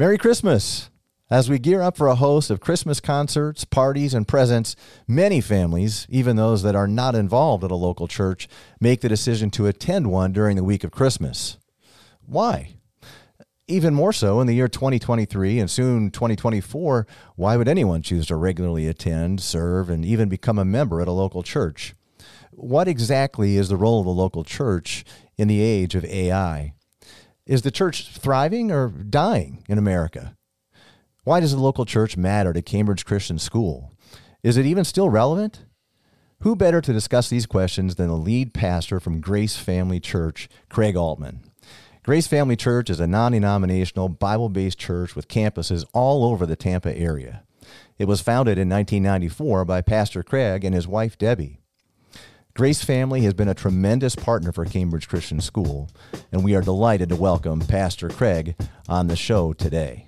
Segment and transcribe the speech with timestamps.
[0.00, 0.88] Merry Christmas!
[1.30, 4.74] As we gear up for a host of Christmas concerts, parties, and presents,
[5.06, 8.48] many families, even those that are not involved at a local church,
[8.80, 11.58] make the decision to attend one during the week of Christmas.
[12.24, 12.76] Why?
[13.68, 17.06] Even more so in the year 2023 and soon 2024,
[17.36, 21.12] why would anyone choose to regularly attend, serve, and even become a member at a
[21.12, 21.94] local church?
[22.52, 25.04] What exactly is the role of the local church
[25.36, 26.72] in the age of AI?
[27.46, 30.36] Is the church thriving or dying in America?
[31.24, 33.92] Why does the local church matter to Cambridge Christian School?
[34.42, 35.64] Is it even still relevant?
[36.40, 40.96] Who better to discuss these questions than the lead pastor from Grace Family Church, Craig
[40.96, 41.40] Altman?
[42.02, 46.56] Grace Family Church is a non denominational, Bible based church with campuses all over the
[46.56, 47.42] Tampa area.
[47.98, 51.59] It was founded in 1994 by Pastor Craig and his wife Debbie.
[52.54, 55.88] Grace Family has been a tremendous partner for Cambridge Christian School,
[56.32, 58.56] and we are delighted to welcome Pastor Craig
[58.88, 60.06] on the show today.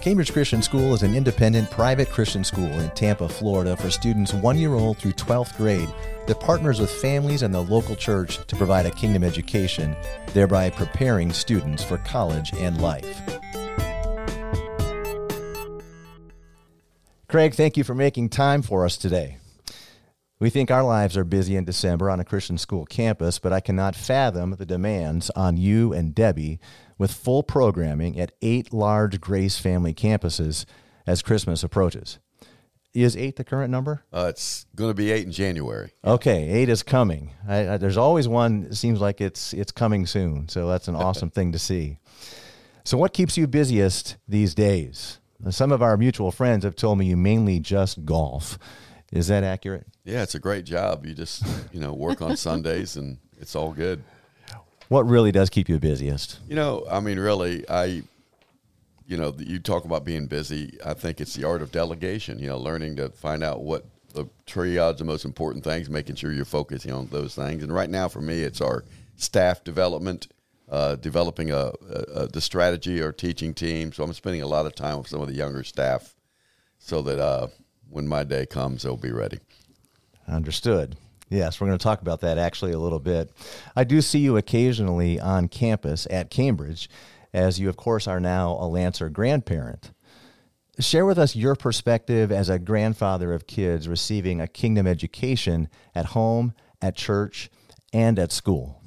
[0.00, 4.56] Cambridge Christian School is an independent private Christian school in Tampa, Florida for students one
[4.56, 5.92] year old through 12th grade
[6.26, 9.94] that partners with families and the local church to provide a kingdom education,
[10.32, 13.20] thereby preparing students for college and life.
[17.28, 19.36] Craig, thank you for making time for us today.
[20.40, 23.60] We think our lives are busy in December on a Christian school campus, but I
[23.60, 26.58] cannot fathom the demands on you and Debbie
[26.96, 30.64] with full programming at eight large Grace family campuses
[31.06, 32.18] as Christmas approaches.
[32.94, 34.04] Is eight the current number?
[34.10, 35.92] Uh, it's going to be eight in January.
[36.02, 37.32] Okay, eight is coming.
[37.46, 38.68] I, I, there's always one.
[38.70, 40.48] It seems like it's it's coming soon.
[40.48, 41.98] So that's an awesome thing to see.
[42.84, 45.18] So, what keeps you busiest these days?
[45.50, 48.58] Some of our mutual friends have told me you mainly just golf.
[49.12, 49.86] Is that accurate?
[50.04, 51.06] Yeah, it's a great job.
[51.06, 54.02] You just you know work on Sundays and it's all good.
[54.88, 56.40] What really does keep you busiest?
[56.48, 58.02] You know, I mean, really, I,
[59.06, 60.78] you know, you talk about being busy.
[60.84, 62.38] I think it's the art of delegation.
[62.38, 63.84] You know, learning to find out what
[64.14, 67.62] the triage the most important things, making sure you're focusing on those things.
[67.62, 68.84] And right now, for me, it's our
[69.16, 70.28] staff development,
[70.70, 73.92] uh, developing a, a, a, the strategy or teaching team.
[73.92, 76.14] So I'm spending a lot of time with some of the younger staff,
[76.78, 77.48] so that uh,
[77.88, 79.38] when my day comes, they'll be ready.
[80.26, 80.96] Understood.
[81.30, 83.30] Yes, we're going to talk about that actually a little bit.
[83.76, 86.88] I do see you occasionally on campus at Cambridge,
[87.34, 89.92] as you, of course, are now a Lancer grandparent.
[90.80, 96.06] Share with us your perspective as a grandfather of kids receiving a kingdom education at
[96.06, 97.50] home, at church,
[97.92, 98.77] and at school.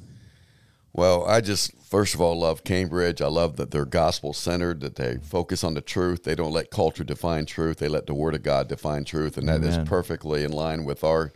[0.94, 3.22] Well, I just first of all love Cambridge.
[3.22, 6.24] I love that they're gospel centered, that they focus on the truth.
[6.24, 7.78] They don't let culture define truth.
[7.78, 9.82] They let the Word of God define truth, and that Amen.
[9.82, 11.32] is perfectly in line with our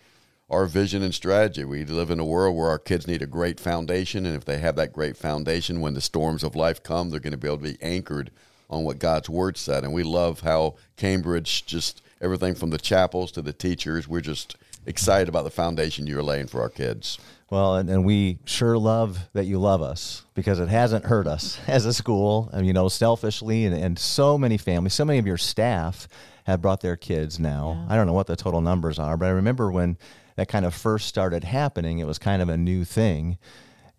[0.50, 1.64] our vision and strategy.
[1.64, 4.60] We live in a world where our kids need a great foundation, and if they
[4.60, 7.58] have that great foundation, when the storms of life come, they're going to be able
[7.58, 8.32] to be anchored
[8.70, 9.84] on what God's Word said.
[9.84, 14.08] And we love how Cambridge just everything from the chapels to the teachers.
[14.08, 14.56] We're just
[14.86, 17.18] excited about the foundation you're laying for our kids.
[17.52, 21.60] Well, and, and we sure love that you love us because it hasn't hurt us
[21.68, 22.50] as a school.
[22.52, 26.08] And, you know, selfishly, and, and so many families, so many of your staff
[26.46, 27.86] have brought their kids now.
[27.88, 27.94] Yeah.
[27.94, 29.98] I don't know what the total numbers are, but I remember when
[30.36, 33.38] that kind of first started happening, it was kind of a new thing.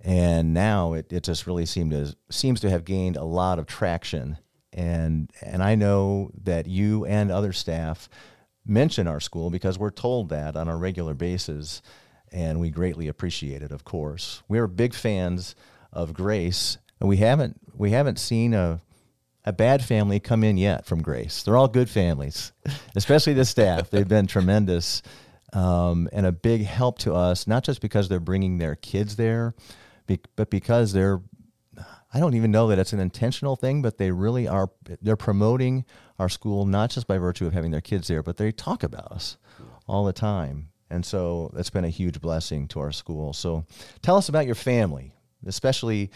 [0.00, 3.66] And now it, it just really seemed to seems to have gained a lot of
[3.66, 4.38] traction.
[4.72, 8.08] And and I know that you and other staff
[8.64, 11.82] mention our school because we're told that on a regular basis
[12.32, 14.42] and we greatly appreciate it of course.
[14.48, 15.54] We're big fans
[15.92, 18.80] of grace and we haven't we haven't seen a
[19.44, 21.42] a bad family come in yet from grace.
[21.42, 22.52] They're all good families
[22.96, 23.90] especially the staff.
[23.90, 25.02] They've been tremendous
[25.52, 29.54] um, and a big help to us, not just because they're bringing their kids there,
[30.36, 31.22] but because they're,
[32.12, 34.70] I don't even know that it's an intentional thing, but they really are,
[35.00, 35.84] they're promoting
[36.18, 39.12] our school, not just by virtue of having their kids there, but they talk about
[39.12, 39.36] us
[39.86, 40.68] all the time.
[40.90, 43.32] And so that's been a huge blessing to our school.
[43.32, 43.64] So
[44.02, 45.12] tell us about your family,
[45.46, 46.10] especially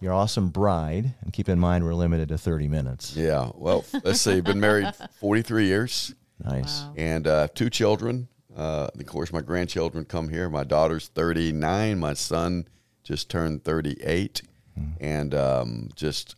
[0.00, 1.14] your awesome bride.
[1.22, 3.16] And keep in mind, we're limited to 30 minutes.
[3.16, 3.50] Yeah.
[3.54, 4.40] Well, let's see.
[4.40, 6.14] Been married 43 years.
[6.42, 6.82] Nice.
[6.82, 6.94] Wow.
[6.96, 8.28] And uh, two children.
[8.54, 10.48] Uh, of course, my grandchildren come here.
[10.48, 11.98] My daughter's 39.
[11.98, 12.66] My son
[13.02, 14.42] just turned 38.
[14.78, 14.92] Mm.
[15.00, 16.36] And um, just,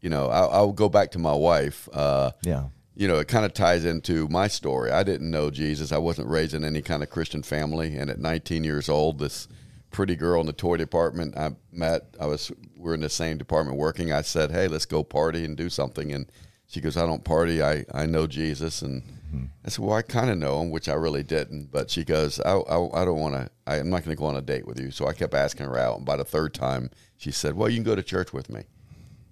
[0.00, 1.88] you know, I'll, I'll, go back to my wife.
[1.92, 2.64] Uh, yeah.
[2.98, 4.90] You know, it kind of ties into my story.
[4.90, 5.92] I didn't know Jesus.
[5.92, 7.96] I wasn't raised in any kind of Christian family.
[7.96, 9.46] And at 19 years old, this
[9.90, 13.38] pretty girl in the toy department I met, I was, we are in the same
[13.38, 14.12] department working.
[14.12, 16.12] I said, hey, let's go party and do something.
[16.12, 16.30] And
[16.66, 17.62] she goes, I don't party.
[17.62, 18.82] I, I know Jesus.
[18.82, 19.44] And, Mm-hmm.
[19.64, 21.70] I said, well, I kind of know him, which I really didn't.
[21.70, 24.36] But she goes, I, I, I don't want to, I'm not going to go on
[24.36, 24.90] a date with you.
[24.90, 25.98] So I kept asking her out.
[25.98, 28.64] And by the third time, she said, well, you can go to church with me.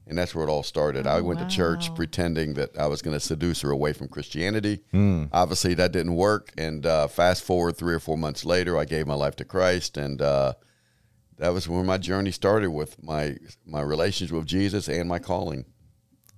[0.09, 1.07] And that's where it all started.
[1.07, 1.49] Oh, I went wow.
[1.49, 4.81] to church pretending that I was going to seduce her away from Christianity.
[4.95, 5.31] Mm.
[5.33, 6.53] Obviously, that didn't work.
[6.57, 9.97] And uh, fast forward three or four months later, I gave my life to Christ.
[9.97, 10.55] And, uh,
[11.39, 15.65] that was where my journey started with my my relationship with Jesus and my calling.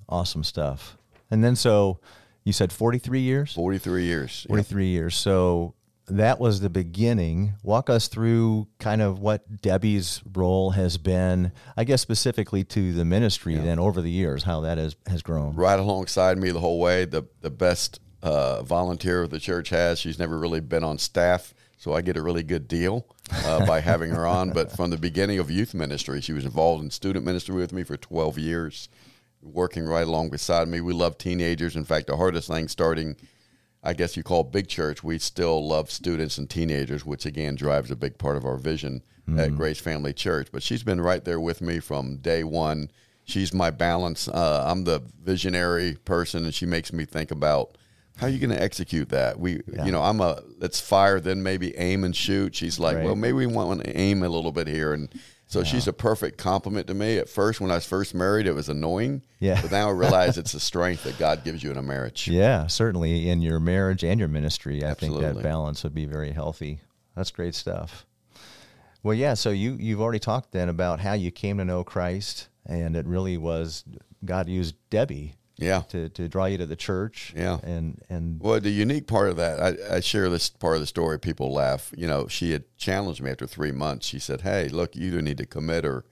[0.09, 0.97] Awesome stuff.
[1.31, 2.01] And then so
[2.45, 3.53] you said 43 years?
[3.53, 4.47] 43 years.
[4.49, 4.91] 43 yep.
[4.91, 5.15] years.
[5.15, 5.75] So
[6.11, 7.55] that was the beginning.
[7.63, 13.05] Walk us through kind of what Debbie's role has been, I guess specifically to the
[13.05, 13.63] ministry yeah.
[13.63, 15.55] then over the years, how that has, has grown.
[15.55, 17.05] Right alongside me the whole way.
[17.05, 19.99] The the best uh, volunteer the church has.
[19.99, 23.07] She's never really been on staff, so I get a really good deal
[23.45, 24.51] uh, by having her on.
[24.51, 27.85] But from the beginning of youth ministry, she was involved in student ministry with me
[27.85, 28.89] for 12 years
[29.43, 30.81] working right along beside me.
[30.81, 31.77] We love teenagers.
[31.77, 33.17] In fact, the hardest thing starting,
[33.89, 37.91] I guess you call big church, we still love students and teenagers, which again drives
[37.91, 39.41] a big part of our vision mm-hmm.
[39.41, 40.49] at Grace Family Church.
[40.53, 42.91] But she's been right there with me from day one.
[43.25, 44.29] She's my balance.
[44.29, 47.79] Uh, I'm the visionary person, and she makes me think about
[48.19, 49.41] how are you going to execute that?
[49.41, 49.87] We, yeah.
[49.87, 52.55] you know, I'm a let's fire, then maybe aim and shoot.
[52.55, 53.07] She's like, right.
[53.07, 55.09] well, maybe we want to aim a little bit here and
[55.49, 55.65] so yeah.
[55.65, 57.17] she's a perfect complement to me.
[57.17, 59.23] At first, when I was first married, it was annoying.
[59.41, 59.61] Yeah.
[59.61, 62.29] But now I realize it's a strength that God gives you in a marriage.
[62.29, 65.25] Yeah, certainly in your marriage and your ministry, I Absolutely.
[65.25, 66.81] think that balance would be very healthy.
[67.17, 68.05] That's great stuff.
[69.03, 69.35] Well, yeah.
[69.35, 73.07] So you you've already talked then about how you came to know Christ, and it
[73.07, 73.85] really was
[74.25, 75.83] God used Debbie yeah.
[75.89, 77.59] to, to draw you to the church yeah.
[77.63, 80.87] and and well the unique part of that I, I share this part of the
[80.87, 81.93] story people laugh.
[81.97, 84.07] You know she had challenged me after three months.
[84.07, 86.05] She said hey look you either need to commit or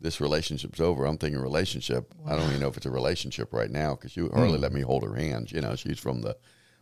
[0.00, 1.04] this relationship's over.
[1.04, 2.12] I'm thinking relationship.
[2.18, 2.32] Wow.
[2.32, 4.62] i don't even know if it's a relationship right now because you hardly mm.
[4.62, 6.36] let me hold her hand you know she's from the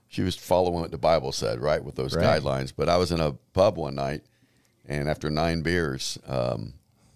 [0.09, 2.43] she was following what the bible said right with those right.
[2.43, 2.73] guidelines.
[2.77, 4.23] But i was in a pub one night
[4.87, 6.75] and after nine beers um,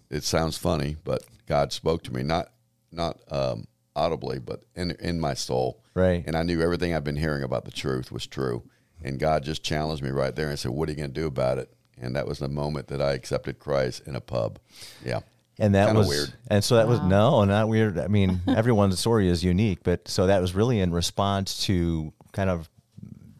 [0.09, 2.23] it sounds funny but god spoke to me.
[2.23, 2.51] Not
[2.91, 5.83] not um, audibly, but in in my soul.
[5.93, 6.23] Right.
[6.25, 8.63] And I knew everything I've been hearing about the truth was true.
[9.03, 11.27] And God just challenged me right there and said, "What are you going to do
[11.27, 14.59] about it?" And that was the moment that I accepted Christ in a pub.
[15.05, 15.19] Yeah.
[15.59, 16.33] And that Kinda was weird.
[16.47, 16.91] And so that wow.
[16.91, 17.99] was no, not weird.
[17.99, 22.49] I mean, everyone's story is unique, but so that was really in response to kind
[22.49, 22.69] of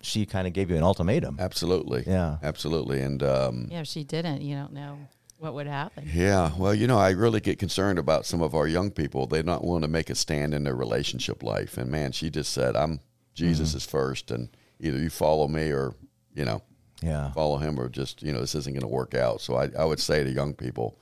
[0.03, 1.37] she kind of gave you an ultimatum.
[1.39, 2.03] Absolutely.
[2.07, 2.37] Yeah.
[2.41, 3.01] Absolutely.
[3.01, 4.97] And um, yeah, if she didn't, you don't know
[5.41, 6.07] what would happen.
[6.13, 9.25] Yeah, well, you know, I really get concerned about some of our young people.
[9.25, 11.79] They're not willing to make a stand in their relationship life.
[11.79, 12.99] And man, she just said, "I'm
[13.33, 13.77] Jesus mm-hmm.
[13.77, 14.49] is first, and
[14.79, 15.95] either you follow me or
[16.35, 16.61] you know,
[17.01, 19.69] yeah, follow him, or just you know, this isn't going to work out." So I,
[19.75, 20.99] I would say to young people,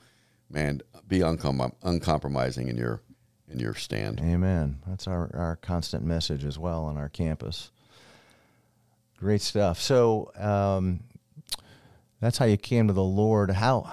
[0.48, 3.02] man, be uncom- uncompromising in your
[3.46, 4.20] in your stand.
[4.20, 4.78] Amen.
[4.86, 7.70] That's our our constant message as well on our campus.
[9.18, 9.82] Great stuff.
[9.82, 10.32] So.
[10.38, 11.00] Um,
[12.20, 13.50] that's how you came to the Lord.
[13.50, 13.90] How?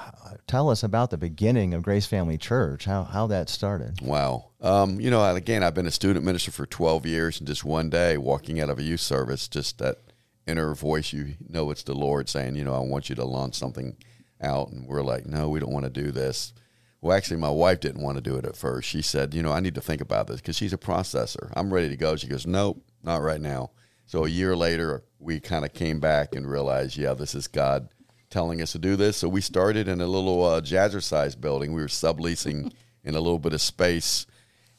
[0.48, 2.86] Tell us about the beginning of Grace Family Church.
[2.86, 4.02] How how that started?
[4.02, 4.52] Wow.
[4.62, 7.90] Um, you know, again, I've been a student minister for 12 years, and just one
[7.90, 9.98] day, walking out of a youth service, just that
[10.46, 13.56] inner voice, you know, it's the Lord saying, you know, I want you to launch
[13.56, 13.96] something
[14.42, 16.54] out, and we're like, no, we don't want to do this.
[17.02, 18.90] Well, actually, my wife didn't want to do it at first.
[18.90, 21.52] She said, you know, I need to think about this because she's a processor.
[21.56, 22.16] I'm ready to go.
[22.16, 23.72] She goes, nope, not right now.
[24.06, 27.90] So a year later, we kind of came back and realized, yeah, this is God
[28.30, 29.18] telling us to do this.
[29.18, 31.74] So we started in a little uh, jazzercise building.
[31.74, 34.26] We were subleasing in a little bit of space.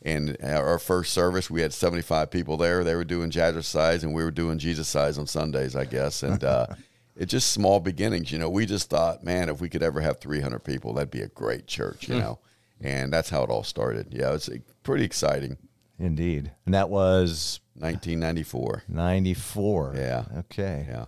[0.02, 2.84] And our first service, we had 75 people there.
[2.84, 6.22] They were doing jazzercise, and we were doing Jesus size on Sundays, I guess.
[6.22, 6.66] And uh,
[7.16, 8.30] it's just small beginnings.
[8.30, 11.22] You know, we just thought, man, if we could ever have 300 people, that'd be
[11.22, 12.38] a great church, you know.
[12.80, 14.08] and that's how it all started.
[14.12, 14.48] Yeah, it's
[14.84, 15.58] pretty exciting.
[15.98, 16.52] Indeed.
[16.64, 18.84] And that was 1994.
[18.88, 19.94] 94.
[19.96, 20.24] Yeah.
[20.38, 20.86] Okay.
[20.88, 21.06] Yeah.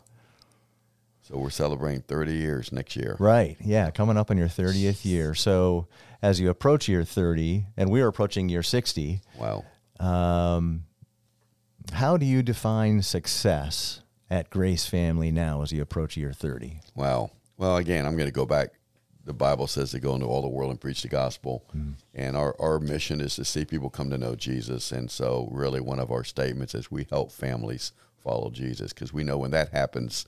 [1.30, 3.16] So we're celebrating 30 years next year.
[3.20, 3.56] Right.
[3.60, 5.34] Yeah, coming up on your 30th year.
[5.34, 5.86] So
[6.22, 9.20] as you approach year 30, and we're approaching year 60.
[9.38, 9.64] Wow.
[10.00, 10.84] Um,
[11.92, 16.80] how do you define success at Grace Family now as you approach year 30?
[16.96, 17.30] Wow.
[17.56, 18.70] Well, again, I'm going to go back.
[19.24, 21.64] The Bible says to go into all the world and preach the gospel.
[21.76, 21.94] Mm.
[22.12, 24.90] And our, our mission is to see people come to know Jesus.
[24.90, 27.92] And so, really, one of our statements is we help families
[28.24, 30.26] follow Jesus because we know when that happens,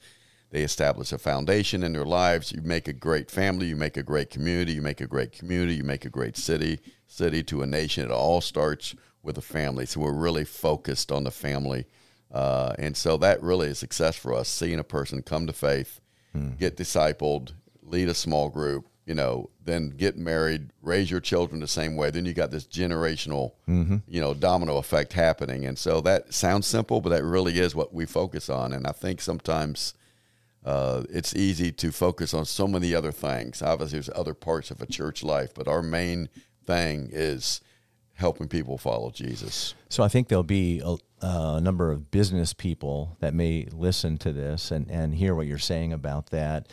[0.52, 2.52] they establish a foundation in their lives.
[2.52, 5.76] You make a great family, you make a great community, you make a great community,
[5.76, 8.04] you make a great city, city to a nation.
[8.04, 9.86] It all starts with a family.
[9.86, 11.86] So we're really focused on the family.
[12.30, 16.00] Uh, and so that really is success for us, seeing a person come to faith,
[16.32, 16.50] hmm.
[16.58, 21.66] get discipled, lead a small group, you know, then get married, raise your children the
[21.66, 22.10] same way.
[22.10, 23.96] Then you got this generational, mm-hmm.
[24.06, 25.64] you know, domino effect happening.
[25.64, 28.74] And so that sounds simple, but that really is what we focus on.
[28.74, 29.94] And I think sometimes
[30.64, 33.62] uh, it's easy to focus on so many other things.
[33.62, 36.28] Obviously, there's other parts of a church life, but our main
[36.64, 37.60] thing is
[38.14, 39.74] helping people follow Jesus.
[39.88, 44.32] So I think there'll be a, a, number of business people that may listen to
[44.32, 46.68] this and, and hear what you're saying about that.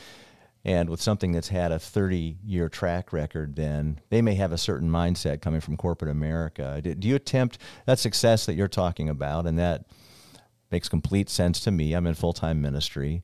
[0.65, 4.57] And with something that's had a 30 year track record, then they may have a
[4.57, 6.81] certain mindset coming from corporate America.
[6.83, 9.47] Do you attempt that success that you're talking about?
[9.47, 9.85] And that
[10.69, 11.93] makes complete sense to me.
[11.93, 13.23] I'm in full time ministry.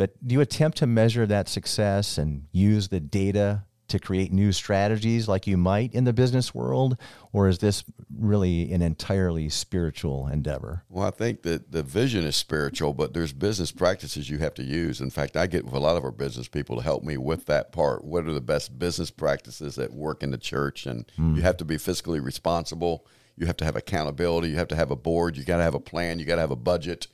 [0.00, 4.50] But do you attempt to measure that success and use the data to create new
[4.50, 6.96] strategies like you might in the business world?
[7.34, 7.84] Or is this
[8.18, 10.84] really an entirely spiritual endeavor?
[10.88, 14.62] Well, I think that the vision is spiritual, but there's business practices you have to
[14.62, 15.02] use.
[15.02, 17.44] In fact, I get with a lot of our business people to help me with
[17.44, 18.02] that part.
[18.02, 20.86] What are the best business practices that work in the church?
[20.86, 21.36] And mm.
[21.36, 23.04] you have to be fiscally responsible.
[23.36, 24.48] You have to have accountability.
[24.48, 25.36] You have to have a board.
[25.36, 26.18] You got to have a plan.
[26.18, 27.06] You got to have a budget.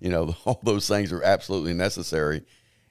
[0.00, 2.42] You know, all those things are absolutely necessary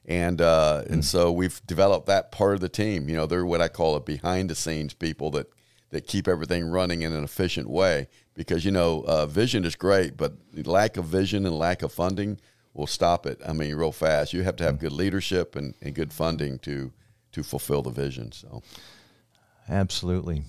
[0.07, 3.09] and uh, and so we've developed that part of the team.
[3.09, 5.47] You know, they're what I call a behind the scenes people that
[5.89, 8.07] that keep everything running in an efficient way.
[8.33, 10.33] Because you know, uh, vision is great, but
[10.65, 12.39] lack of vision and lack of funding
[12.73, 13.41] will stop it.
[13.45, 14.31] I mean, real fast.
[14.31, 16.93] You have to have good leadership and, and good funding to
[17.33, 18.31] to fulfill the vision.
[18.31, 18.63] So,
[19.67, 20.43] absolutely.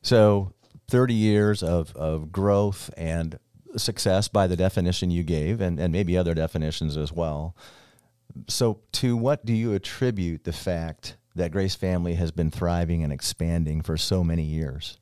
[0.00, 0.54] So,
[0.88, 3.38] thirty years of of growth and
[3.76, 7.56] success by the definition you gave, and and maybe other definitions as well.
[8.48, 13.12] So, to what do you attribute the fact that Grace Family has been thriving and
[13.12, 14.98] expanding for so many years?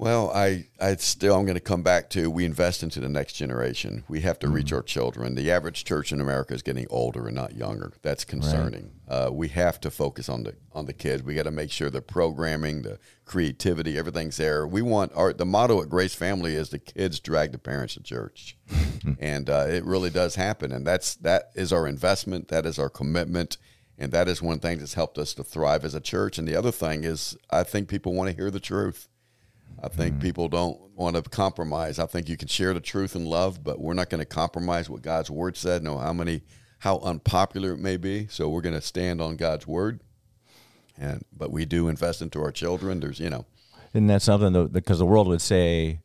[0.00, 3.34] Well, I, I still I'm going to come back to we invest into the next
[3.34, 4.02] generation.
[4.08, 4.56] We have to mm-hmm.
[4.56, 5.34] reach our children.
[5.34, 7.92] The average church in America is getting older and not younger.
[8.00, 8.92] That's concerning.
[9.06, 9.14] Right.
[9.14, 11.22] Uh, we have to focus on the on the kids.
[11.22, 14.66] We got to make sure the programming, the creativity, everything's there.
[14.66, 18.02] We want our the motto at Grace Family is the kids drag the parents to
[18.02, 18.56] church,
[19.18, 20.72] and uh, it really does happen.
[20.72, 22.48] And that's that is our investment.
[22.48, 23.58] That is our commitment.
[23.98, 26.38] And that is one thing that's helped us to thrive as a church.
[26.38, 29.09] And the other thing is, I think people want to hear the truth.
[29.82, 30.20] I think mm.
[30.20, 31.98] people don't want to compromise.
[31.98, 34.90] I think you can share the truth and love, but we're not going to compromise
[34.90, 36.42] what God's word said, no how many
[36.80, 38.26] how unpopular it may be.
[38.28, 40.00] So we're going to stand on God's word.
[40.98, 43.00] And but we do invest into our children.
[43.00, 43.46] There's, you know,
[43.94, 46.00] isn't that something though, because the world would say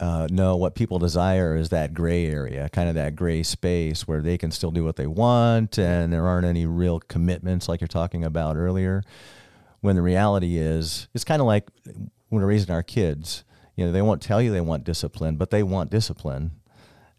[0.00, 4.20] uh, no, what people desire is that gray area, kind of that gray space where
[4.20, 7.88] they can still do what they want and there aren't any real commitments like you're
[7.88, 9.02] talking about earlier.
[9.80, 11.68] When the reality is, it's kind of like
[12.28, 13.44] when we're raising our kids,
[13.76, 16.52] you know, they won't tell you they want discipline, but they want discipline.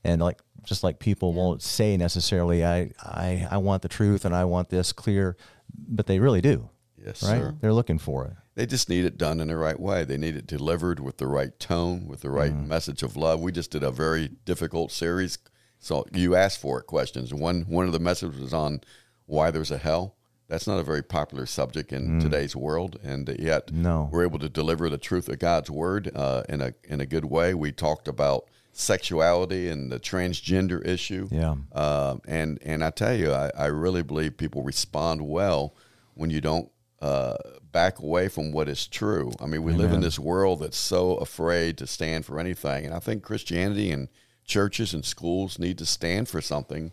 [0.03, 1.37] And like just like people yeah.
[1.37, 5.37] won't say necessarily, I, I I want the truth and I want this clear,
[5.73, 6.69] but they really do.
[6.97, 7.39] Yes, right?
[7.39, 7.55] Sir.
[7.61, 8.33] They're looking for it.
[8.55, 10.03] They just need it done in the right way.
[10.03, 12.67] They need it delivered with the right tone, with the right mm.
[12.67, 13.39] message of love.
[13.39, 15.37] We just did a very difficult series.
[15.79, 17.33] So you asked for it questions.
[17.33, 18.81] One one of the messages was on
[19.25, 20.17] why there's a hell.
[20.49, 22.21] That's not a very popular subject in mm.
[22.21, 24.09] today's world, and yet no.
[24.11, 27.25] we're able to deliver the truth of God's word uh, in a in a good
[27.25, 27.53] way.
[27.53, 33.31] We talked about sexuality and the transgender issue, yeah, uh, and and I tell you,
[33.31, 35.75] I, I really believe people respond well
[36.15, 37.35] when you don't uh,
[37.71, 39.31] back away from what is true.
[39.39, 39.85] I mean, we Amen.
[39.85, 43.91] live in this world that's so afraid to stand for anything, and I think Christianity
[43.91, 44.07] and
[44.45, 46.91] churches and schools need to stand for something,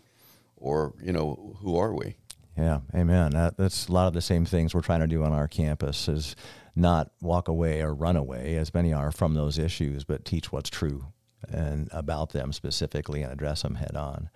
[0.55, 2.17] or you know, who are we?
[2.57, 3.31] Yeah, amen.
[3.31, 6.07] That, that's a lot of the same things we're trying to do on our campus
[6.07, 6.35] is
[6.75, 10.69] not walk away or run away, as many are from those issues, but teach what's
[10.69, 11.05] true
[11.49, 14.29] and about them specifically and address them head on.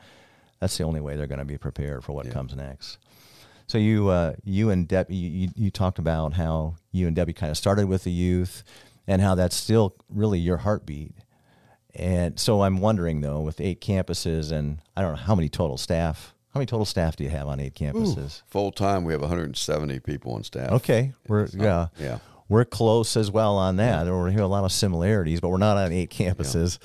[0.60, 2.34] That's the only way they're going to be prepared for what yeah.
[2.34, 3.00] comes next.
[3.66, 7.50] So you, uh, you and Debbie, you, you talked about how you and Debbie kind
[7.50, 8.64] of started with the youth,
[9.08, 11.16] and how that's still really your heartbeat.
[11.96, 15.78] And so I'm wondering though, with eight campuses and I don't know how many total
[15.78, 18.42] staff how many total staff do you have on eight campuses?
[18.48, 20.72] Full time, we have 170 people on staff.
[20.72, 22.20] Okay, we're yeah yeah
[22.52, 24.06] we're close as well on that.
[24.06, 24.12] Yeah.
[24.12, 26.80] We're here a lot of similarities, but we're not on eight campuses.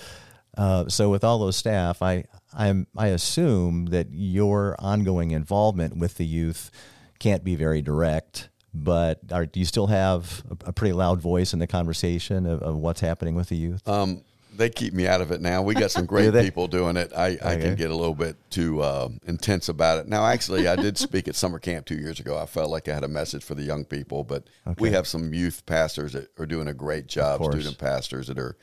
[0.57, 0.65] Yeah.
[0.65, 6.15] Uh, so with all those staff, I I'm I assume that your ongoing involvement with
[6.15, 6.71] the youth
[7.19, 8.49] can't be very direct.
[8.73, 12.63] But are, do you still have a, a pretty loud voice in the conversation of,
[12.63, 13.87] of what's happening with the youth?
[13.89, 14.23] Um,
[14.57, 15.63] they keep me out of it now.
[15.63, 17.13] We got some great people doing it.
[17.17, 17.39] I, okay.
[17.43, 20.09] I can get a little bit too uh, intense about it.
[20.09, 22.39] Now, actually, I did speak at summer camp two years ago.
[22.39, 24.81] I felt like I had a message for the young people, but okay.
[24.81, 28.57] we have some youth pastors that are doing a great job, student pastors that are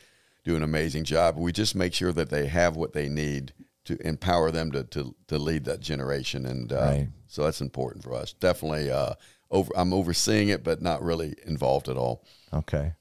[0.43, 1.37] doing an amazing job.
[1.37, 3.53] We just make sure that they have what they need
[3.85, 6.45] to empower them to, to, to lead that generation.
[6.45, 7.07] And uh, right.
[7.27, 8.33] so that's important for us.
[8.33, 9.13] Definitely uh,
[9.51, 9.71] over.
[9.75, 12.23] I'm overseeing it, but not really involved at all.
[12.53, 12.93] Okay.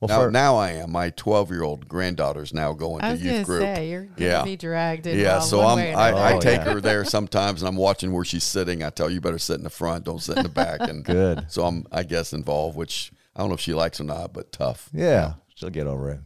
[0.00, 0.92] Well, now, for, now I am.
[0.92, 3.62] My 12 year old granddaughter's now going to was youth group.
[3.62, 4.44] say you're gonna Yeah.
[4.44, 5.18] be dragged in.
[5.18, 6.10] Yeah, so I'm way I.
[6.10, 6.72] I Oh, take yeah.
[6.72, 8.84] her there sometimes, and I'm watching where she's sitting.
[8.84, 10.80] I tell you, you better sit in the front, don't sit in the back.
[10.80, 11.46] And Good.
[11.48, 14.52] So I'm, I guess, involved, which I don't know if she likes or not, but
[14.52, 14.88] tough.
[14.92, 16.20] Yeah, she'll get over it.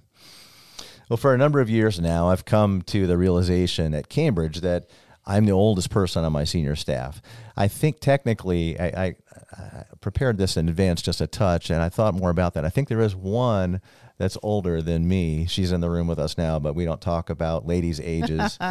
[1.09, 4.89] Well, for a number of years now, I've come to the realization at Cambridge that
[5.27, 7.23] I'm the oldest person on my senior staff.
[7.57, 9.15] I think technically, I, I,
[9.53, 12.65] I prepared this in advance just a touch, and I thought more about that.
[12.65, 13.81] I think there is one
[14.19, 15.47] that's older than me.
[15.47, 18.57] She's in the room with us now, but we don't talk about ladies' ages.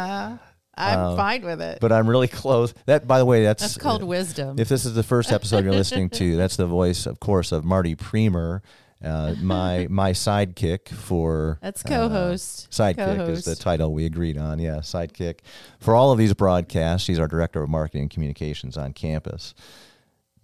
[0.74, 1.78] I'm Um, fine with it.
[1.80, 2.72] but I'm really close.
[2.86, 4.58] That, by the way, that's That's called wisdom.
[4.58, 7.62] if this is the first episode you're listening to, that's the voice, of course, of
[7.64, 8.60] Marty Premer,
[9.04, 12.70] uh, my my sidekick for That's uh, co-host.
[12.70, 14.58] sidekick is the title we agreed on.
[14.58, 15.40] Yeah, sidekick
[15.78, 17.06] for all of these broadcasts.
[17.06, 19.54] She's our director of marketing and communications on campus.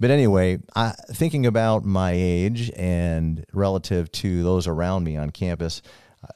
[0.01, 5.83] But anyway, I, thinking about my age and relative to those around me on campus,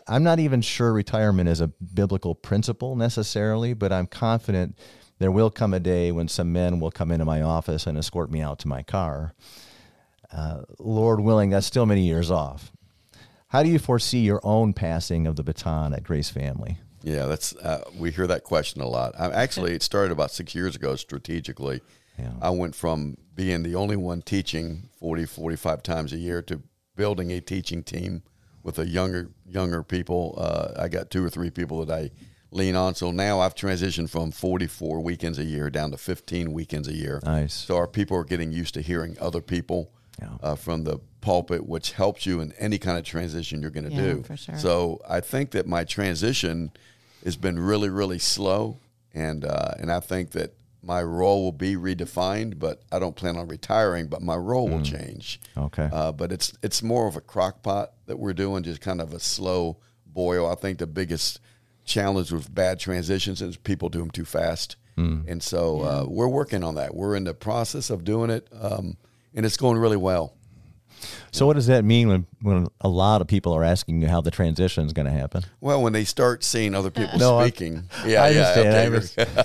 [0.08, 4.76] I'm not even sure retirement is a biblical principle necessarily, but I'm confident
[5.18, 8.30] there will come a day when some men will come into my office and escort
[8.30, 9.34] me out to my car.
[10.32, 12.72] Uh, Lord willing, that's still many years off.
[13.48, 16.78] How do you foresee your own passing of the baton at Grace Family?
[17.02, 19.14] Yeah, that's uh, we hear that question a lot.
[19.18, 21.82] Actually, it started about six years ago strategically.
[22.18, 22.32] Yeah.
[22.40, 26.62] I went from being the only one teaching 40, 45 times a year to
[26.96, 28.22] building a teaching team
[28.62, 30.34] with a younger younger people.
[30.38, 32.10] Uh, I got two or three people that I
[32.50, 32.94] lean on.
[32.94, 37.20] So now I've transitioned from 44 weekends a year down to 15 weekends a year.
[37.24, 37.54] Nice.
[37.54, 40.28] So our people are getting used to hearing other people Yeah.
[40.42, 43.94] uh, from the pulpit, which helps you in any kind of transition you're going to
[43.94, 44.22] Yeah, do.
[44.22, 44.58] for sure.
[44.58, 46.70] So I think that my transition
[47.24, 48.78] has been really, really slow,
[49.14, 52.58] and uh, and I think that my role will be redefined.
[52.58, 54.08] But I don't plan on retiring.
[54.08, 55.40] But my role will change.
[55.56, 55.88] Okay.
[55.92, 59.12] Uh, but it's it's more of a crock pot that we're doing, just kind of
[59.14, 60.50] a slow boil.
[60.50, 61.40] I think the biggest
[61.84, 66.62] challenge with bad transitions is people do them too fast, and so uh, we're working
[66.62, 66.94] on that.
[66.94, 68.96] We're in the process of doing it, um,
[69.34, 70.34] and it's going really well.
[71.32, 74.20] So, what does that mean when, when a lot of people are asking you how
[74.20, 75.42] the transition is going to happen?
[75.60, 78.48] Well, when they start seeing other people No, I- speaking, yeah, I yeah,
[78.84, 79.38] understand.
[79.38, 79.42] okay.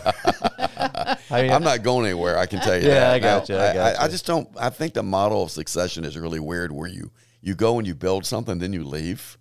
[0.77, 2.37] I, I mean, I'm not going anywhere.
[2.37, 3.13] I can tell you Yeah, that.
[3.13, 4.11] I got Now, you, I I, got I, you.
[4.11, 4.47] just don't.
[4.59, 7.11] I think the model of succession is really weird, where you
[7.41, 9.37] you go and you build something, then you leave.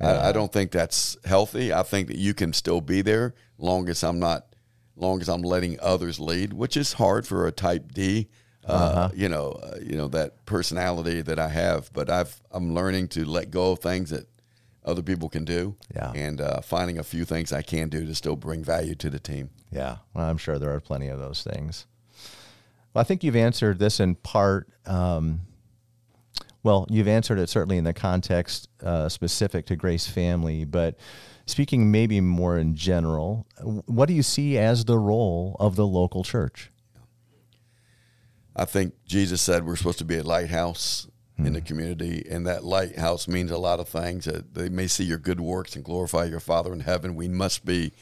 [0.00, 1.72] I, I don't think that's healthy.
[1.72, 4.54] I think that you can still be there long as I'm not,
[4.96, 8.28] long as I'm letting others lead, which is hard for a Type D.
[8.68, 9.10] Uh, Uh-huh.
[9.14, 13.24] You know, uh, you know that personality that I have, but I've I'm learning to
[13.24, 14.26] let go of things that
[14.84, 16.12] other people can do, Yeah.
[16.14, 19.18] and uh, finding a few things I can do to still bring value to the
[19.18, 19.50] team.
[19.70, 21.86] yeah, well, I'm sure there are plenty of those things.
[22.94, 24.68] Well, I think you've answered this in part.
[24.86, 25.40] Um,
[26.62, 30.96] well, you've answered it certainly in the context uh, specific to Grace Family, but
[31.46, 33.46] speaking maybe more in general,
[33.86, 36.70] what do you see as the role of the local church?
[38.58, 41.06] I think Jesus said we're supposed to be a lighthouse
[41.38, 44.24] in the community, and that lighthouse means a lot of things.
[44.24, 47.14] That they may see your good works and glorify your Father in heaven.
[47.14, 47.92] We must be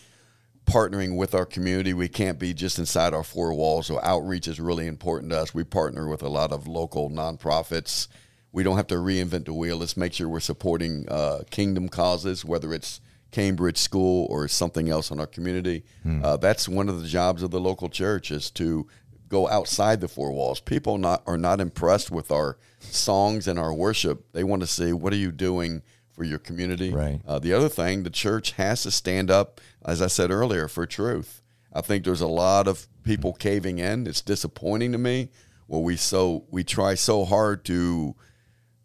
[0.64, 1.92] partnering with our community.
[1.92, 3.88] We can't be just inside our four walls.
[3.88, 5.52] So outreach is really important to us.
[5.52, 8.08] We partner with a lot of local nonprofits.
[8.52, 9.76] We don't have to reinvent the wheel.
[9.76, 15.10] Let's make sure we're supporting uh, kingdom causes, whether it's Cambridge School or something else
[15.10, 15.84] in our community.
[16.24, 18.86] Uh, that's one of the jobs of the local church is to
[19.28, 20.60] go outside the four walls.
[20.60, 24.32] People not are not impressed with our songs and our worship.
[24.32, 26.92] They want to see what are you doing for your community.
[26.92, 27.20] Right.
[27.26, 30.86] Uh, the other thing, the church has to stand up, as I said earlier, for
[30.86, 31.42] truth.
[31.72, 34.06] I think there's a lot of people caving in.
[34.06, 35.28] It's disappointing to me.
[35.66, 38.14] Where we so we try so hard to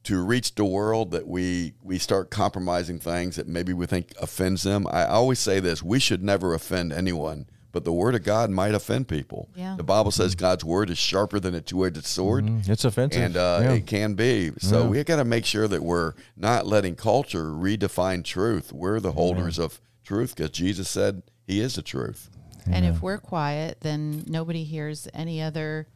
[0.04, 4.64] to reach the world that we we start compromising things that maybe we think offends
[4.64, 4.88] them.
[4.90, 8.74] I always say this: we should never offend anyone, but the word of God might
[8.74, 9.50] offend people.
[9.56, 9.76] Yeah.
[9.78, 12.72] The Bible says God's word is sharper than a two-edged sword mm-hmm.
[12.72, 13.22] It's offensive.
[13.22, 13.72] and uh, Yeah.
[13.74, 14.52] it can be.
[14.60, 14.88] So Yeah.
[14.88, 18.72] we got to make sure that we're not letting culture redefine truth.
[18.74, 22.30] We're the holders of truth because Jesus said He is the truth.
[22.70, 25.88] And if we're quiet, then nobody hears any other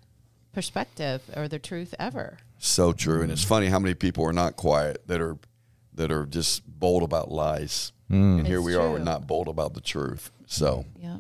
[0.54, 2.38] perspective or the truth ever.
[2.58, 3.50] So true, and it's mm-hmm.
[3.50, 5.38] funny how many people are not quiet that are
[5.94, 7.92] that are just bold about lies.
[8.10, 8.40] Mm.
[8.40, 10.32] And here It's we are, we're not bold about the truth.
[10.46, 11.20] So Yeah.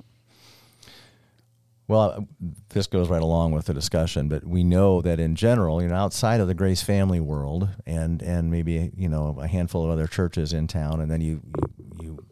[1.87, 2.21] Well, uh,
[2.69, 5.95] this goes right along with the discussion, but we know that in general, you know,
[5.95, 10.07] outside of the Grace Family world, and and maybe you know a handful of other
[10.07, 12.25] churches in town, and then you you, you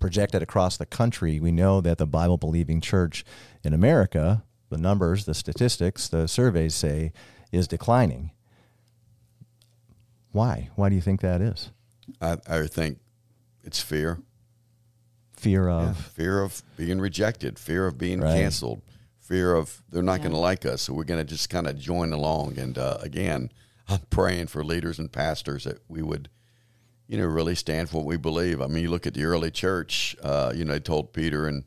[0.00, 3.24] project it across the country, we know that the Bible believing church
[3.64, 7.12] in America, the numbers, the statistics, the surveys say
[7.52, 8.30] is declining.
[10.32, 10.68] Why?
[10.74, 11.70] Why do you think that is?
[12.20, 12.98] I, I think
[13.64, 14.20] it's fear.
[15.36, 18.34] Fear of Yeah, fear of being rejected, fear of being Right.
[18.34, 18.82] canceled,
[19.26, 20.24] fear of they're not Yeah.
[20.24, 22.58] going to like us, so we're going to just kind of join along.
[22.58, 23.50] And uh, again,
[23.88, 26.28] I'm praying for leaders and pastors that we would,
[27.08, 28.60] you know, really stand for what we believe.
[28.60, 30.16] I mean, you look at the early church.
[30.22, 31.64] Uh, you know, they told Peter and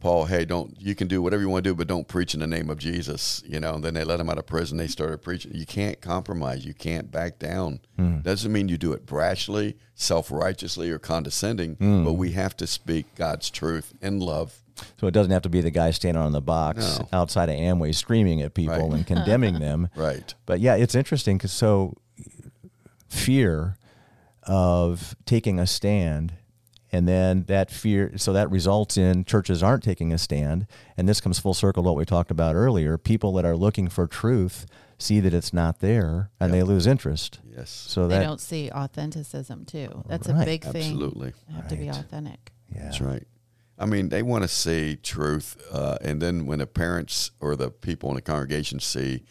[0.00, 2.40] Paul, "Hey, don't you can do whatever you want to do, but don't preach in
[2.40, 4.78] the name of Jesus." You know, and then they let him out of prison.
[4.78, 5.52] They started preaching.
[5.54, 6.64] You can't compromise.
[6.64, 7.80] You can't back down.
[7.96, 8.20] Hmm.
[8.20, 11.74] Doesn't mean you do it brashly, self righteously, or condescending.
[11.76, 12.04] Hmm.
[12.04, 14.62] But we have to speak God's truth in love.
[14.98, 17.08] so it doesn't have to be the guy standing on the box No.
[17.12, 18.92] outside of Amway screaming at people Right.
[18.94, 19.90] and condemning them.
[19.94, 20.32] Right.
[20.46, 21.98] But yeah, it's interesting because so
[23.08, 23.76] fear
[24.44, 26.32] of taking a stand,
[26.92, 31.20] and then that fear, so that results in churches aren't taking a stand, and this
[31.20, 32.98] comes full circle to what we talked about earlier.
[32.98, 34.66] People that are looking for truth
[34.98, 37.40] see that it's not there, and they lose interest.
[37.56, 37.70] Yes.
[37.70, 40.04] So they that don't see authenticism too.
[40.08, 40.44] That's a Right.
[40.44, 40.82] big thing.
[40.92, 41.32] Absolutely.
[41.48, 42.52] You have to be authentic.
[42.74, 43.26] yeah, That's right.
[43.78, 47.70] I mean, they want to see truth, uh, and then when the parents or the
[47.70, 49.22] people in the congregation see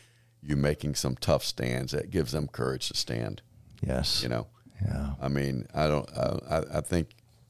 [0.41, 3.43] you making some tough stands, that gives them courage to stand.
[3.85, 4.47] yes, You know.
[4.83, 6.09] yeah, I mean, I don't.
[6.17, 7.09] I, I- I think.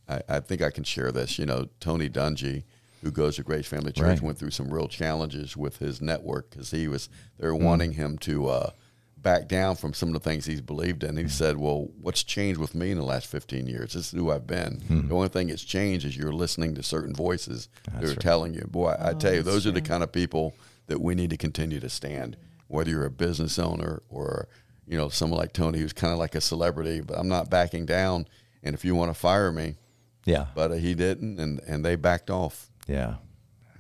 [0.10, 1.38] I, I think I can share this.
[1.38, 2.63] You know, Tony Dungy,
[3.04, 4.22] who goes to Grace Family Church, Right.
[4.22, 7.10] went through some real challenges with his network because he was.
[7.38, 7.63] They were hmm.
[7.63, 8.72] wanting him to uh,
[9.17, 11.15] back down from some of the things he's believed in.
[11.17, 11.30] He hmm.
[11.30, 13.93] said, "Well, what's changed with me in the last 15 years?
[13.93, 14.82] This is who I've been.
[14.88, 15.08] Hmm.
[15.08, 18.19] The only thing that's changed is you're listening to certain voices that are right.
[18.19, 18.65] telling you.
[18.69, 20.56] Boy, I Oh, tell you, that's those are the kind of people
[20.88, 22.36] that we need to continue to stand.
[22.67, 24.48] Whether you're a business owner or
[24.88, 27.86] you know someone like Tony, who's kind of like a celebrity, but I'm not backing
[27.86, 28.28] down.
[28.63, 29.76] And if you want to fire me,
[30.25, 32.69] yeah, but uh, he didn't, and and they backed off.
[32.88, 33.15] yeah,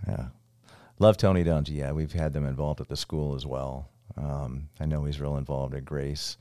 [0.07, 0.27] yeah.
[0.99, 1.75] Love Tony Dungy.
[1.77, 3.89] Yeah, we've had them involved at the school as well.
[4.17, 6.35] Um, I know he's real involved at Grace.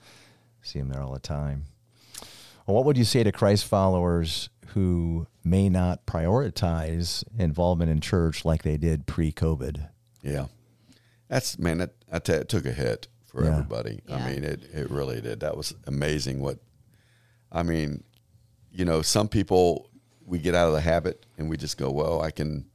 [0.62, 1.64] See him there all the time.
[2.66, 8.44] Well, what would you say to Christ followers who may not prioritize involvement in church
[8.44, 9.88] like they did pre-COVID?
[10.22, 10.46] Yeah,
[11.28, 11.78] that's man.
[11.78, 13.52] That I tell it took a hit for Yeah.
[13.52, 14.00] everybody.
[14.08, 14.16] Yeah.
[14.16, 15.40] I mean, it it really did.
[15.40, 16.40] That was amazing.
[16.40, 16.58] What
[17.52, 18.02] I mean,
[18.72, 19.90] you know, some people
[20.24, 22.66] we get out of the habit and we just go, well, I can,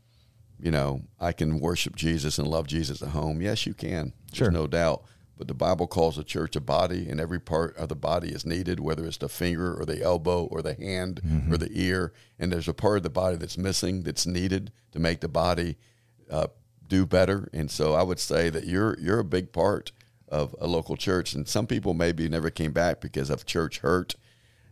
[0.60, 3.42] you know, I can worship Jesus and love Jesus at home.
[3.42, 4.14] Yes, you can.
[4.32, 4.48] Sure.
[4.48, 5.04] There's no doubt.
[5.38, 8.46] But the Bible calls the church a body, and every part of the body is
[8.46, 12.14] needed, whether it's the finger or the elbow or the hand or the ear.
[12.38, 15.78] And there's a part of the body that's missing that's needed to make the body
[16.30, 16.48] uh,
[16.88, 17.50] do better.
[17.52, 19.92] And so I would say that you're you're a big part
[20.30, 21.34] of a local church.
[21.34, 24.16] And some people maybe never came back because of church hurt.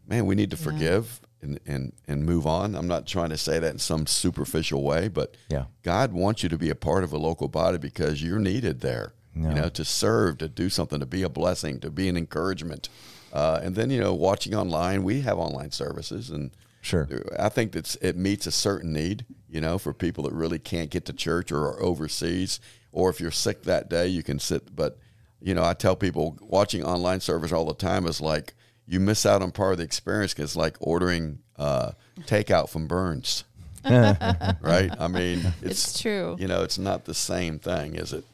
[0.07, 2.75] Man, we need to forgive and, and, and move on.
[2.75, 5.65] I'm not trying to say that in some superficial way, but Yeah.
[5.83, 9.13] God wants you to be a part of a local body because you're needed there.
[9.35, 9.49] Yeah.
[9.49, 12.89] You know, to serve, to do something, to be a blessing, to be an encouragement.
[13.31, 16.51] Uh, and then, you know, watching online, we have online services and
[16.83, 17.07] Sure.
[17.37, 20.89] I think that's it meets a certain need, you know, for people that really can't
[20.89, 22.59] get to church or are overseas,
[22.91, 24.75] or if you're sick that day, you can sit.
[24.75, 24.97] But
[25.39, 28.55] you know, I tell people watching online service all the time is like
[28.87, 31.91] you miss out on part of the experience because it's like ordering uh,
[32.21, 33.43] takeout from Bern's,
[33.85, 34.91] right?
[34.99, 36.35] I mean, it's, It's true.
[36.39, 38.25] You know, it's not the same thing, is it?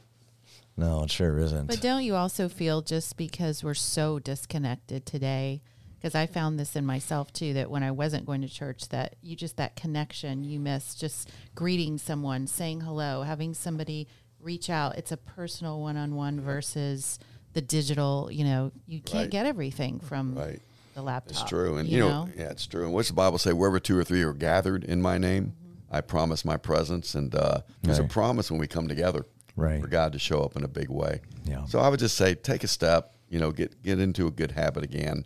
[0.75, 1.67] No, it sure isn't.
[1.67, 5.61] But don't you also feel just because we're so disconnected today?
[5.95, 9.15] Because I found this in myself too that when I wasn't going to church, that
[9.23, 14.07] you just that connection you miss, just greeting someone, saying hello, having somebody
[14.39, 14.97] reach out.
[14.97, 17.17] It's a personal one on one versus
[17.57, 18.29] the digital.
[18.31, 19.29] You know, you can't Right.
[19.31, 20.61] get everything from Right.
[20.93, 21.31] the laptop.
[21.31, 22.85] It's true, and you, know, yeah, it's true.
[22.85, 23.51] And what's the Bible say?
[23.51, 25.53] Wherever two or three are gathered in my name,
[25.91, 27.15] I promise my presence.
[27.15, 28.05] And uh, there's Right.
[28.09, 29.81] a promise when we come together, Right.
[29.81, 31.21] For God to show up in a big way.
[31.45, 31.65] Yeah.
[31.65, 33.15] So I would just say, take a step.
[33.27, 35.25] You know, get get into a good habit again.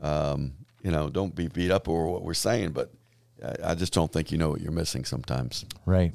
[0.00, 0.52] Um,
[0.84, 2.92] you know, don't be beat up over what we're saying, but
[3.44, 5.64] I, I just don't think you know what you're missing sometimes.
[5.84, 6.12] Right.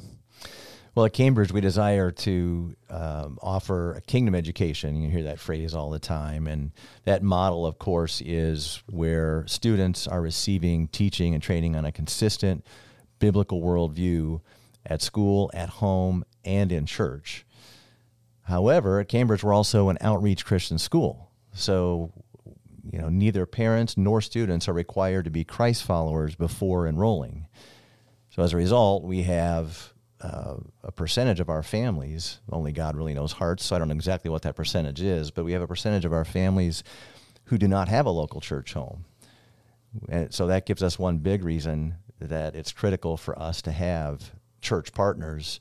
[0.97, 4.99] Well, at Cambridge, we desire to um, offer a kingdom education.
[4.99, 6.47] You hear that phrase all the time.
[6.47, 6.71] And
[7.03, 12.65] that model, of course, is where students are receiving teaching and training on a consistent
[13.19, 14.41] biblical worldview
[14.88, 17.45] at school, at home, and in church.
[18.45, 21.29] However, at Cambridge, we're also an outreach Christian school.
[21.53, 22.12] So,
[22.91, 27.45] you know, neither parents nor students are required to be Christ followers before enrolling.
[28.31, 33.13] So as a result, we have uh, a percentage of our families, only God really
[33.13, 35.67] knows hearts, so I don't know exactly what that percentage is, but we have a
[35.67, 36.84] percentage of our families
[37.45, 39.06] who do not have a local church home.
[40.10, 44.32] And so that gives us one big reason that it's critical for us to have
[44.62, 45.60] church partners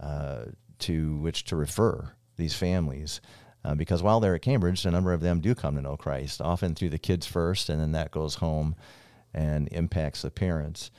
[0.00, 0.44] uh,
[0.80, 3.20] to which to refer these families.
[3.64, 6.42] Uh, because while they're at Cambridge, a number of them do come to know Christ,
[6.42, 8.76] often through the kids first, and then that goes home
[9.32, 10.90] and impacts the parents.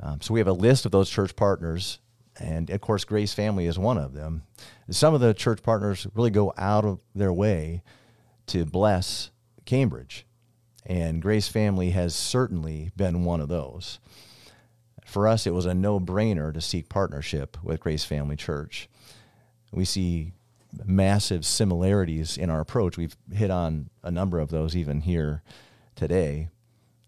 [0.00, 1.98] Um, so we have a list of those church partners,
[2.38, 4.42] and of course, Grace Family is one of them.
[4.90, 7.82] Some of the church partners really go out of their way
[8.48, 9.30] to bless
[9.64, 10.26] Cambridge,
[10.84, 13.98] and Grace Family has certainly been one of those.
[15.04, 18.88] For us, it was a no brainer to seek partnership with Grace Family Church.
[19.72, 20.32] We see
[20.84, 22.96] massive similarities in our approach.
[22.96, 25.42] We've hit on a number of those even here
[25.94, 26.48] today.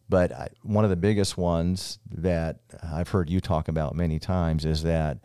[0.09, 4.65] But I, one of the biggest ones that I've heard you talk about many times
[4.65, 5.19] is that,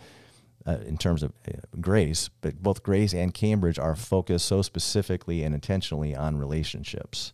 [0.66, 5.44] uh, in terms of uh, grace, but both Grace and Cambridge are focused so specifically
[5.44, 7.34] and intentionally on relationships.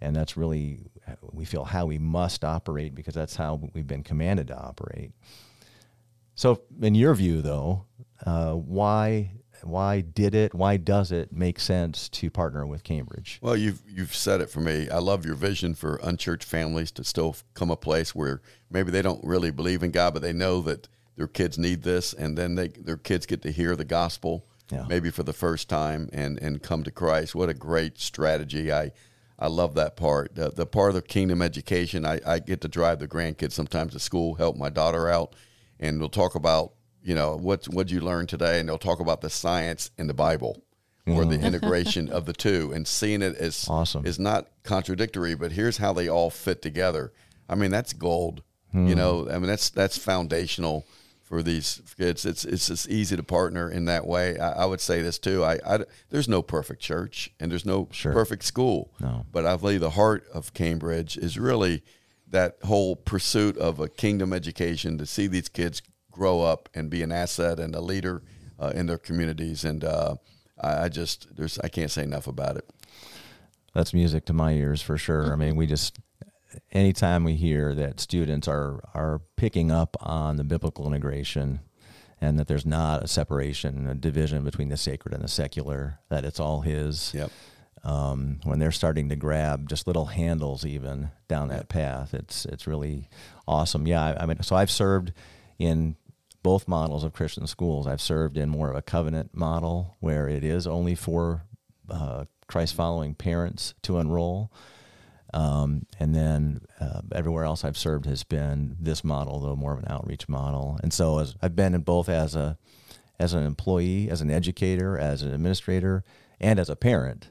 [0.00, 0.78] And that's really,
[1.32, 5.10] we feel, how we must operate because that's how we've been commanded to operate.
[6.36, 7.86] So, in your view, though,
[8.24, 10.54] uh, why why did it?
[10.54, 13.38] Why does it make sense to partner with Cambridge?
[13.40, 14.88] Well, you've you've said it for me.
[14.88, 18.40] I love your vision for unchurched families to still come a place where
[18.70, 22.12] maybe they don't really believe in God, but they know that their kids need this,
[22.12, 24.86] and then they their kids get to hear the gospel, yeah.
[24.88, 27.34] maybe for the first time, and and come to Christ.
[27.34, 28.72] What a great strategy!
[28.72, 28.92] I
[29.38, 30.34] I love that part.
[30.34, 33.92] The, the part of the kingdom education, I, I get to drive the grandkids sometimes
[33.92, 35.34] to school, help my daughter out,
[35.78, 36.72] and we'll talk about
[37.08, 40.14] you know, what what you learn today, and they'll talk about the science in the
[40.14, 40.62] Bible
[41.06, 41.42] or the mm.
[41.42, 45.94] integration of the two and seeing it as awesome is not contradictory, but here's how
[45.94, 47.14] they all fit together.
[47.48, 48.42] I mean, that's gold.
[48.74, 50.86] You know, I mean that's that's foundational
[51.22, 52.26] for these kids.
[52.26, 54.38] It's it's just easy to partner in that way.
[54.38, 55.42] I, I would say this too.
[55.42, 55.78] I, I,
[56.10, 58.12] there's no perfect church and there's no sure.
[58.12, 58.92] perfect school.
[59.00, 59.24] No.
[59.32, 61.82] But I believe the heart of Cambridge is really
[62.30, 65.80] that whole pursuit of a kingdom education to see these kids
[66.18, 68.22] grow up and be an asset and a leader
[68.58, 69.64] uh, in their communities.
[69.64, 70.16] And uh,
[70.60, 72.68] I, just there's I can't say enough about it.
[73.74, 75.32] That's music to my ears for sure.
[75.32, 75.98] I mean, we just
[76.72, 81.60] anytime we hear that students are are picking up on the biblical integration
[82.20, 86.24] and that there's not a separation, a division between the sacred and the secular, that
[86.24, 87.14] it's all His.
[87.14, 87.30] Yep.
[87.84, 92.66] Um, when they're starting to grab just little handles even down that path, it's it's
[92.66, 93.08] really
[93.46, 93.86] awesome.
[93.86, 95.12] Yeah, I, I mean, so I've served
[95.60, 95.94] in
[96.48, 97.86] both models of Christian schools.
[97.86, 101.42] I've served in more of a covenant model where it is only for
[101.90, 104.50] uh, Christ following parents to enroll.
[105.34, 109.80] Um, and then uh, everywhere else I've served has been this model, though more of
[109.80, 110.80] an outreach model.
[110.82, 112.56] And so as I've been in both as a
[113.20, 116.02] as an employee, as an educator, as an administrator,
[116.40, 117.28] and as a parent.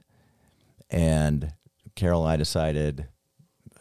[0.91, 1.53] And
[1.95, 3.07] Carol I decided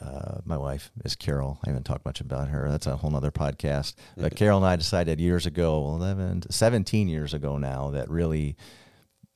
[0.00, 1.58] uh, my wife is Carol.
[1.64, 2.68] I haven't talked much about her.
[2.70, 3.94] That's a whole other podcast.
[4.16, 8.56] But Carol and I decided years ago, 11, 17 years ago now, that really,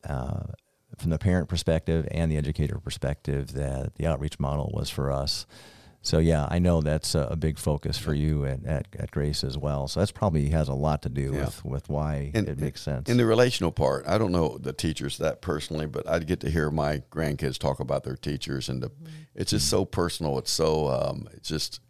[0.08, 0.44] uh,
[0.98, 5.46] from the parent perspective and the educator perspective, that the outreach model was for us.
[6.02, 9.44] So yeah, I know that's a, a big focus for you at, at, at, Grace
[9.44, 9.86] as well.
[9.86, 11.44] So that's probably has a lot to do yeah.
[11.44, 13.08] with, with why and, it makes sense.
[13.08, 16.50] In the relational part, I don't know the teachers that personally, but I get to
[16.50, 19.08] hear my grandkids talk about their teachers, and the, mm-hmm.
[19.34, 20.38] it's just so personal.
[20.38, 21.80] It's so um, it's just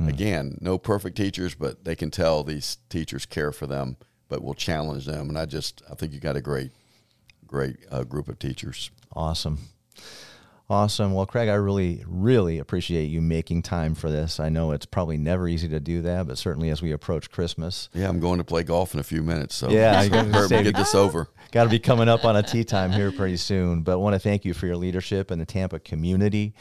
[0.00, 0.08] mm.
[0.08, 3.98] again, no perfect teachers, but they can tell these teachers care for them,
[4.30, 5.28] but will challenge them.
[5.28, 6.70] And I just I think you got a great,
[7.46, 8.90] great uh, group of teachers.
[9.12, 9.58] Awesome.
[10.70, 11.12] Awesome.
[11.14, 14.38] Well, Craig, I really, really appreciate you making time for this.
[14.38, 17.88] I know it's probably never easy to do that, but certainly as we approach Christmas.
[17.92, 19.56] Yeah, I'm going to play golf in a few minutes.
[19.56, 21.26] So yeah, you got to get this over.
[21.50, 23.82] Got to be coming up on a tee time here pretty soon.
[23.82, 26.54] But I want to thank you for your leadership in the Tampa community,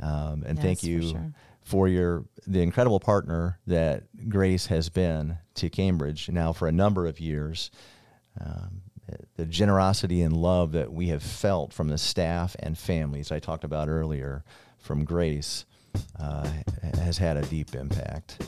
[0.00, 1.32] um, and yes, thank you for, sure.
[1.60, 7.06] for, your the incredible partner that Grace has been to Cambridge now for a number
[7.06, 7.70] of years.
[8.40, 8.80] Um,
[9.36, 13.64] the generosity and love that we have felt from the staff and families I talked
[13.64, 14.44] about earlier
[14.78, 15.64] from Grace
[16.18, 16.48] uh,
[16.94, 18.46] has had a deep impact.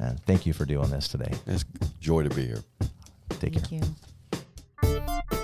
[0.00, 1.32] Uh, thank you for doing this today.
[1.46, 1.64] It's
[2.00, 2.62] joy to be here.
[3.40, 3.80] Take thank care.
[3.80, 5.37] You.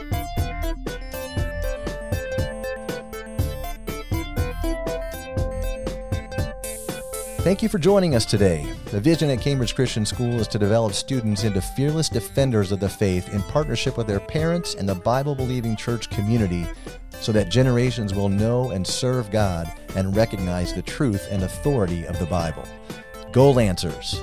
[7.44, 8.66] Thank you for joining us today.
[8.86, 12.88] The vision at Cambridge Christian School is to develop students into fearless defenders of the
[12.88, 16.66] faith in partnership with their parents and the Bible believing church community
[17.20, 22.18] so that generations will know and serve God and recognize the truth and authority of
[22.18, 22.66] the Bible.
[23.30, 24.22] Go Lancers!